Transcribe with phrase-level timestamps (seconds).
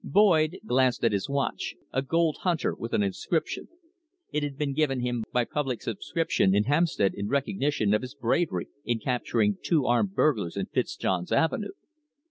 [0.03, 3.67] Boyd glanced at his watch a gold hunter with an inscription.
[4.31, 8.67] It had been given him by public subscription in Hampstead in recognition of his bravery
[8.83, 11.73] in capturing two armed burglars in Fitzjohn's Avenue.